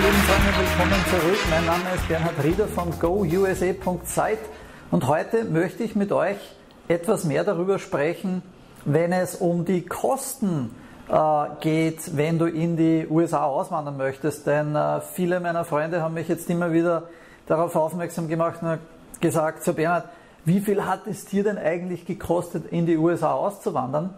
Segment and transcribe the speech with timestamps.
[0.00, 1.38] lieben Freunde, willkommen zurück.
[1.50, 4.38] Mein Name ist Bernhard Rieder von gousa.site
[4.90, 6.38] und heute möchte ich mit euch
[6.88, 8.42] etwas mehr darüber sprechen,
[8.86, 10.74] wenn es um die Kosten
[11.10, 14.46] äh, geht, wenn du in die USA auswandern möchtest.
[14.46, 17.02] Denn äh, viele meiner Freunde haben mich jetzt immer wieder
[17.46, 18.78] darauf aufmerksam gemacht und
[19.20, 20.08] gesagt, so Bernhard,
[20.46, 24.14] wie viel hat es dir denn eigentlich gekostet, in die USA auszuwandern?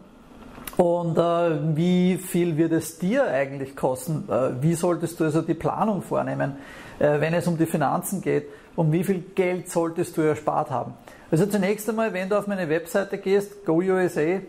[0.77, 4.29] Und äh, wie viel wird es dir eigentlich kosten?
[4.29, 6.57] Äh, wie solltest du also die Planung vornehmen,
[6.99, 8.47] äh, wenn es um die Finanzen geht?
[8.75, 10.95] Um wie viel Geld solltest du erspart haben?
[11.31, 14.47] Also zunächst einmal, wenn du auf meine Webseite gehst, gousa.site,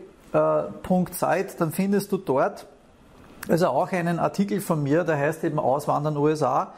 [1.60, 2.68] dann findest du dort
[3.50, 6.74] also auch einen Artikel von mir, der heißt eben Auswandern USA.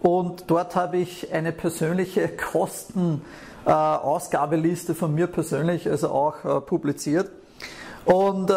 [0.00, 2.28] Und dort habe ich eine persönliche
[3.66, 7.30] Kostenausgabeliste von mir persönlich also auch äh, publiziert.
[8.06, 8.54] Und äh,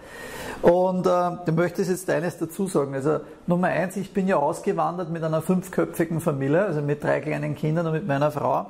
[0.62, 2.94] Und äh, du möchtest jetzt eines dazu sagen.
[2.94, 7.56] Also Nummer eins, ich bin ja ausgewandert mit einer fünfköpfigen Familie, also mit drei kleinen
[7.56, 8.68] Kindern und mit meiner Frau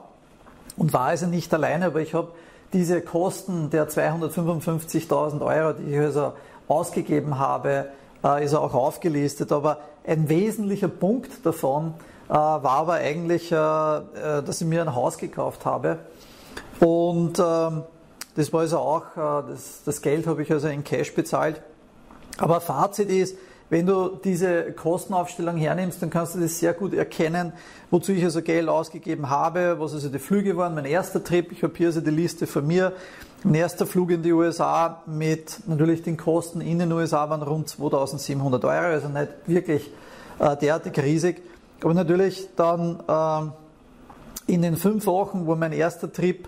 [0.78, 2.30] und war also nicht alleine, aber ich habe
[2.74, 6.34] diese Kosten der 255.000 Euro, die ich also
[6.68, 7.88] ausgegeben habe,
[8.24, 9.52] äh, ist auch aufgelistet.
[9.52, 11.94] Aber ein wesentlicher Punkt davon
[12.30, 16.00] äh, war aber eigentlich, äh, dass ich mir ein Haus gekauft habe.
[16.80, 17.84] Und ähm,
[18.36, 21.62] das war also auch, das, das Geld habe ich also in Cash bezahlt.
[22.38, 23.36] Aber Fazit ist,
[23.72, 27.54] wenn du diese Kostenaufstellung hernimmst, dann kannst du das sehr gut erkennen,
[27.90, 30.76] wozu ich also Geld ausgegeben habe, was also die Flüge waren.
[30.76, 32.92] Mein erster Trip, ich habe hier also die Liste von mir.
[33.44, 37.68] Mein erster Flug in die USA mit natürlich den Kosten in den USA waren rund
[37.70, 39.90] 2700 Euro, also nicht wirklich
[40.38, 41.42] äh, derartig riesig.
[41.84, 46.48] Aber natürlich dann äh, in den fünf Wochen, wo mein erster Trip,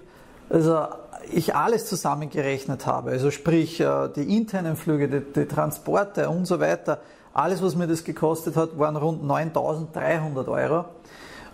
[0.51, 0.85] also
[1.31, 6.59] ich alles zusammengerechnet habe, also sprich äh, die internen Flüge, die, die, Transporte und so
[6.59, 6.99] weiter,
[7.33, 10.85] alles, was mir das gekostet hat, waren rund 9300 Euro.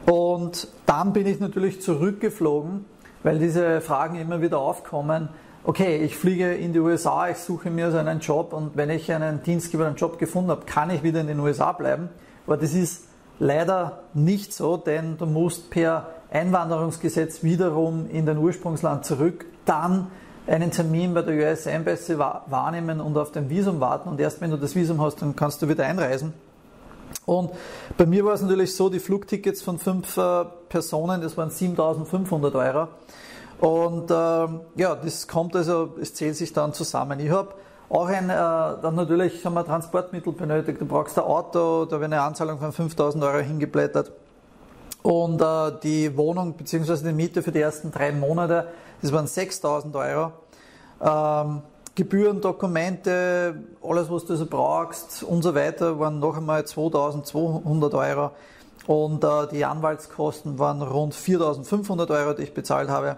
[0.06, 2.84] Und dann bin ich natürlich zurückgeflogen,
[3.24, 5.30] weil diese Fragen immer wieder aufkommen.
[5.64, 9.12] Okay, ich fliege in die USA, ich suche mir so einen Job und wenn ich
[9.12, 12.10] einen Dienstgeber, einen Job gefunden habe, kann ich wieder in den USA bleiben.
[12.48, 13.06] Aber das ist
[13.40, 20.08] leider nicht so, denn du musst per Einwanderungsgesetz wiederum in dein Ursprungsland zurück, dann
[20.48, 24.52] einen Termin bei der US Embassy wahrnehmen und auf dein Visum warten und erst wenn
[24.52, 26.34] du das Visum hast, dann kannst du wieder einreisen.
[27.26, 27.52] Und
[27.98, 32.56] bei mir war es natürlich so, die Flugtickets von fünf äh, Personen, das waren 7500
[32.56, 32.88] Euro.
[33.60, 34.14] Und äh,
[34.82, 37.20] ja, das kommt also, es zählt sich dann zusammen.
[37.20, 37.54] Ich habe
[37.90, 40.80] auch ein, äh, dann natürlich haben wir Transportmittel benötigt.
[40.80, 44.12] Du brauchst ein Auto, da habe ich eine Anzahlung von 5000 Euro hingeblättert.
[45.02, 46.98] Und äh, die Wohnung bzw.
[47.04, 48.68] die Miete für die ersten drei Monate,
[49.02, 50.32] das waren 6000 Euro.
[51.02, 51.62] Ähm,
[52.00, 58.32] Gebühren, Dokumente, alles was du so brauchst und so weiter, waren noch einmal 2200 Euro.
[58.88, 63.18] Und äh, die Anwaltskosten waren rund 4500 Euro, die ich bezahlt habe.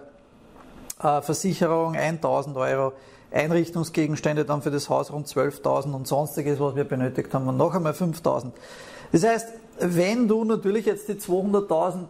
[1.00, 2.94] Äh, Versicherung 1000 Euro.
[3.30, 7.94] Einrichtungsgegenstände dann für das Haus rund 12.000 und sonstiges, was wir benötigt haben, noch einmal
[7.94, 8.52] 5.000.
[9.12, 9.48] Das heißt,
[9.80, 12.06] wenn du natürlich jetzt die 200.000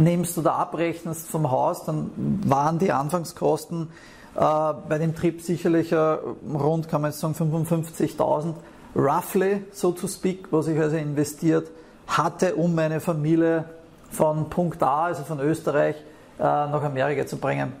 [0.00, 2.10] wegnimmst oder abrechnest vom Haus, dann
[2.46, 3.88] waren die Anfangskosten
[4.34, 8.54] äh, bei dem Trip sicherlich äh, rund, kann man jetzt sagen, 55.000
[8.96, 11.70] roughly, so to speak, was ich also investiert
[12.06, 13.64] hatte, um meine Familie
[14.10, 15.96] von Punkt A, also von Österreich,
[16.38, 17.72] äh, nach Amerika zu bringen.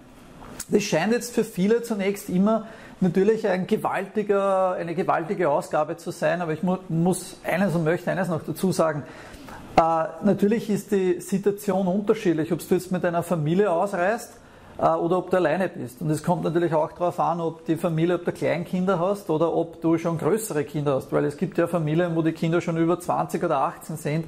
[0.68, 2.66] Das scheint jetzt für viele zunächst immer
[3.00, 8.10] natürlich ein gewaltiger, eine gewaltige Ausgabe zu sein, aber ich mu muss eines und möchte
[8.10, 9.02] eines noch dazu sagen.
[9.76, 14.32] Äh, natürlich ist die Situation unterschiedlich, ob du jetzt mit deiner Familie ausreist
[14.78, 16.00] äh, oder ob du alleine bist.
[16.00, 19.54] Und es kommt natürlich auch darauf an, ob die Familie, ob du Kleinkinder hast oder
[19.54, 22.76] ob du schon größere Kinder hast, weil es gibt ja Familien, wo die Kinder schon
[22.76, 24.24] über 20 oder 18 sind.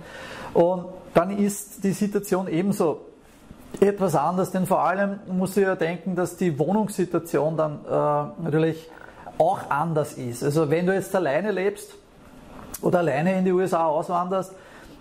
[0.55, 3.01] Und dann ist die Situation ebenso
[3.81, 8.91] etwas anders, denn vor allem musst du ja denken, dass die Wohnungssituation dann äh, natürlich
[9.39, 10.45] auch anders ist.
[10.45, 11.95] Also wenn du jetzt alleine lebst
[12.83, 14.53] oder alleine in die USA auswanderst,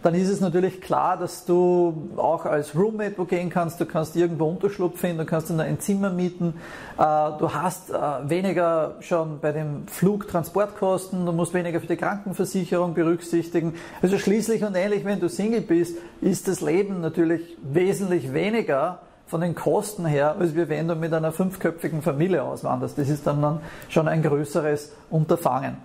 [0.03, 4.15] dann ist es natürlich klar, dass du auch als Roommate wo gehen kannst, du kannst
[4.15, 6.56] irgendwo Unterschlupf finden, du kannst ein Zimmer mieten,
[6.98, 7.03] äh,
[7.38, 7.94] du hast äh,
[8.27, 13.75] weniger schon bei den Flugtransportkosten, du musst weniger für die Krankenversicherung berücksichtigen.
[14.01, 19.42] Also schließlich und ähnlich, wenn du Single bist, ist das Leben natürlich wesentlich weniger von
[19.42, 22.98] den Kosten her, als wenn du mit einer fünfköpfigen Familie auswanderst.
[22.98, 25.77] Das ist dann, dann schon ein größeres Unterfangen.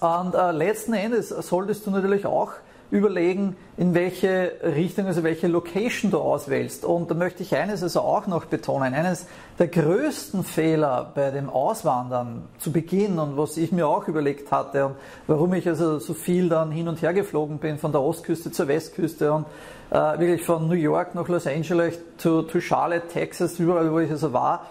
[0.00, 2.52] Und äh, letzten Endes solltest du natürlich auch
[2.90, 6.84] überlegen, in welche Richtung, also welche Location du auswählst.
[6.84, 8.94] Und da möchte ich eines also auch noch betonen.
[8.94, 9.26] Eines
[9.58, 14.86] der größten Fehler bei dem Auswandern zu Beginn und was ich mir auch überlegt hatte
[14.86, 14.94] und
[15.26, 18.68] warum ich also so viel dann hin und her geflogen bin, von der Ostküste zur
[18.68, 19.46] Westküste und
[19.90, 24.10] äh, wirklich von New York nach Los Angeles zu, zu Charlotte, Texas, überall wo ich
[24.10, 24.66] also war,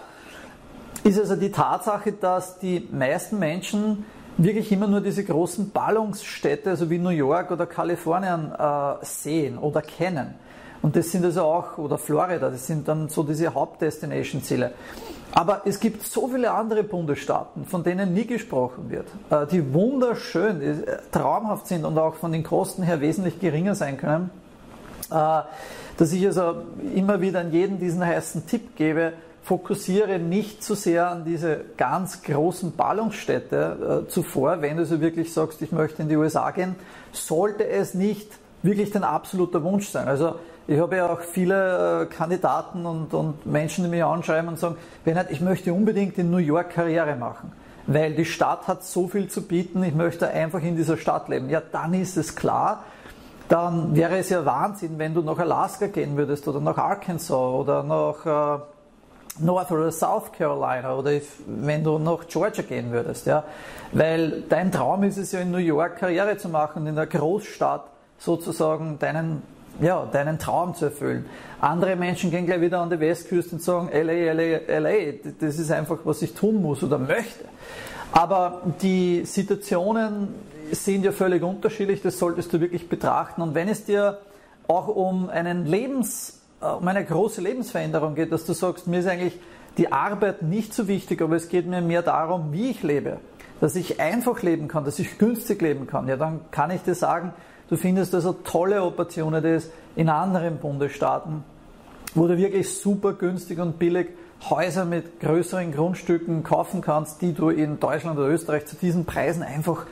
[1.04, 4.06] ist also die Tatsache, dass die meisten Menschen
[4.38, 9.82] wirklich immer nur diese großen Ballungsstädte, also wie New York oder Kalifornien, äh, sehen oder
[9.82, 10.36] kennen.
[10.82, 14.72] Und das sind also auch, oder Florida, das sind dann so diese Hauptdestination-Ziele.
[15.32, 20.60] Aber es gibt so viele andere Bundesstaaten, von denen nie gesprochen wird, äh, die wunderschön,
[20.60, 24.30] die äh, traumhaft sind und auch von den Kosten her wesentlich geringer sein können,
[25.12, 25.42] äh,
[25.98, 29.14] dass ich also immer wieder an jeden diesen heißen Tipp gebe,
[29.46, 35.32] fokussiere nicht zu sehr an diese ganz großen Ballungsstädte äh, zuvor, wenn du so wirklich
[35.32, 36.76] sagst, ich möchte in die USA gehen,
[37.12, 38.28] sollte es nicht
[38.64, 40.08] wirklich dein absoluter Wunsch sein.
[40.08, 44.58] Also ich habe ja auch viele äh, Kandidaten und, und Menschen, die mich anschreiben und
[44.58, 47.52] sagen, Bernhard, ich möchte unbedingt in New York Karriere machen,
[47.86, 51.52] weil die Stadt hat so viel zu bieten, ich möchte einfach in dieser Stadt leben.
[51.52, 52.84] Ja, dann ist es klar,
[53.48, 57.84] dann wäre es ja Wahnsinn, wenn du nach Alaska gehen würdest oder nach Arkansas oder
[57.84, 58.66] nach...
[59.40, 63.44] North oder South Carolina oder if, wenn du nach Georgia gehen würdest, ja.
[63.92, 67.86] Weil dein Traum ist es ja in New York Karriere zu machen, in der Großstadt
[68.18, 69.42] sozusagen deinen,
[69.82, 71.26] ja, deinen Traum zu erfüllen.
[71.60, 75.72] Andere Menschen gehen gleich wieder an die Westküste und sagen, LA, LA, LA, das ist
[75.72, 77.46] einfach, was ich tun muss oder möchte.
[78.12, 80.30] Aber die Situationen
[80.72, 83.42] sind ja völlig unterschiedlich, das solltest du wirklich betrachten.
[83.42, 84.20] Und wenn es dir
[84.68, 89.40] auch um einen Lebens um eine große Lebensveränderung geht, dass du sagst, mir ist eigentlich
[89.78, 93.18] die Arbeit nicht so wichtig, aber es geht mir mehr darum, wie ich lebe.
[93.60, 96.08] Dass ich einfach leben kann, dass ich günstig leben kann.
[96.08, 97.34] Ja, dann kann ich dir sagen,
[97.70, 101.44] du findest also tolle Opportunities in anderen Bundesstaaten,
[102.14, 104.10] wo du wirklich super günstig und billig
[104.50, 109.42] Häuser mit größeren Grundstücken kaufen kannst, die du in Deutschland oder Österreich zu diesen Preisen
[109.42, 109.86] einfach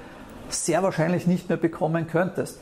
[0.50, 2.60] sehr wahrscheinlich nicht mehr bekommen könntest.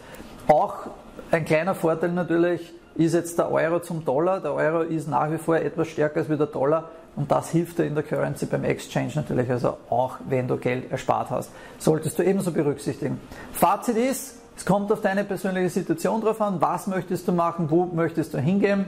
[0.48, 0.88] Auch
[1.32, 4.40] ein kleiner Vorteil natürlich, ist jetzt der Euro zum Dollar.
[4.40, 7.86] Der Euro ist nach wie vor etwas stärker als der Dollar und das hilft dir
[7.86, 11.52] in der Currency beim Exchange natürlich, also auch wenn du Geld erspart hast.
[11.78, 13.20] Solltest du ebenso berücksichtigen.
[13.52, 17.86] Fazit ist, es kommt auf deine persönliche Situation drauf an, was möchtest du machen, wo
[17.86, 18.86] möchtest du hingehen,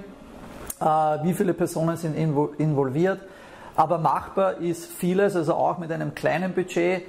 [0.80, 3.20] äh, wie viele Personen sind involviert.
[3.76, 7.04] Aber machbar ist vieles, also auch mit einem kleinen Budget.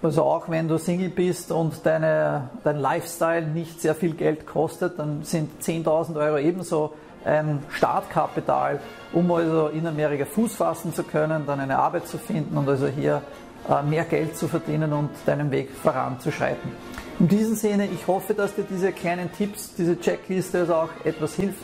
[0.00, 4.98] Also auch wenn du Single bist und deine, dein Lifestyle nicht sehr viel Geld kostet,
[4.98, 6.92] dann sind 10.000 Euro ebenso
[7.24, 8.78] ein Startkapital,
[9.12, 12.86] um also in Amerika Fuß fassen zu können, dann eine Arbeit zu finden und also
[12.86, 13.22] hier
[13.68, 16.70] äh, mehr Geld zu verdienen und deinen Weg voranzuschreiten.
[17.18, 21.34] In diesem Sinne, ich hoffe, dass dir diese kleinen Tipps, diese Checkliste also auch etwas
[21.34, 21.58] hilft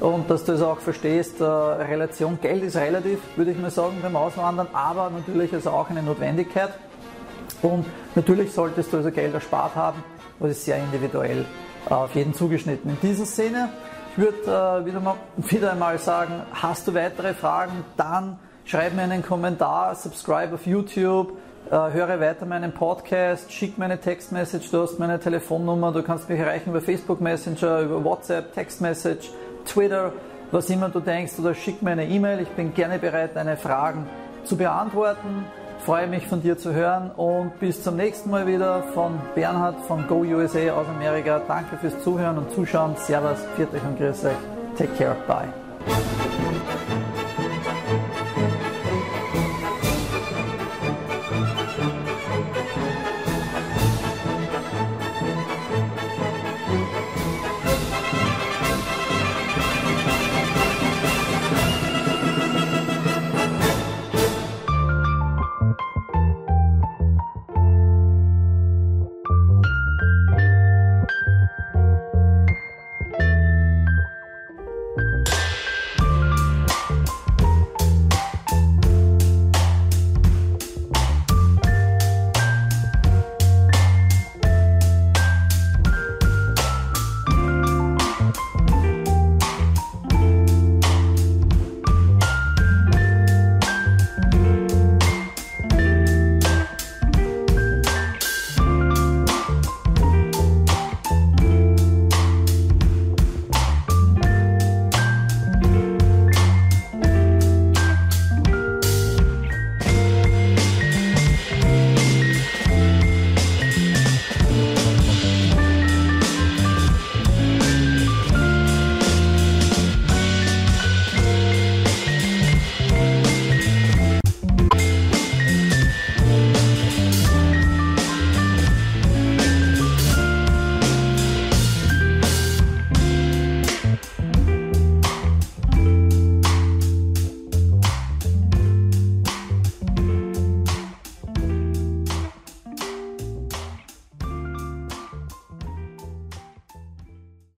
[0.00, 3.96] und dass du es auch verstehst, äh, Relation Geld ist relativ, würde ich mal sagen,
[4.02, 6.70] beim Auswandern, aber natürlich also auch eine Notwendigkeit.
[7.62, 10.02] Und natürlich solltest du also Geld erspart haben,
[10.40, 11.44] das ist sehr individuell
[11.88, 12.90] äh, auf jeden zugeschnitten.
[12.90, 13.70] In diesem Sinne,
[14.12, 19.02] ich würde äh, wieder, mal, wieder einmal sagen, hast du weitere Fragen, dann schreib mir
[19.02, 21.32] einen Kommentar, subscribe auf YouTube,
[21.70, 26.28] äh, höre weiter meinen Podcast, schick mir eine Textmessage, du hast meine Telefonnummer, du kannst
[26.28, 29.30] mich erreichen über Facebook Messenger, über WhatsApp, Textmessage,
[29.64, 30.12] Twitter,
[30.50, 32.40] was immer du denkst, oder schick mir eine E-Mail.
[32.40, 34.06] Ich bin gerne bereit, deine Fragen
[34.44, 35.44] zu beantworten
[35.84, 40.06] freue mich von dir zu hören und bis zum nächsten Mal wieder von Bernhard von
[40.06, 41.40] Go USA aus Amerika.
[41.46, 42.96] Danke fürs Zuhören und Zuschauen.
[42.96, 44.36] Servus, viert euch und grüß euch.
[44.76, 45.67] Take care, bye.